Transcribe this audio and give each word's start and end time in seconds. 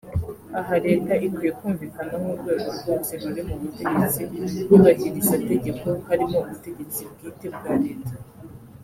Aha 0.59 0.75
Leta 0.85 1.13
ikwiye 1.27 1.51
kumvikana 1.59 2.13
nk’ 2.21 2.27
urwego 2.33 2.69
rwose 2.77 3.11
ruri 3.21 3.41
mu 3.47 3.55
butegetsi 3.61 4.19
Nyubahirizategeko 4.67 5.87
harimo 6.07 6.37
ubutegetsi 6.43 7.01
bwite 7.11 7.47
bwa 7.57 7.73
Leta 7.85 8.13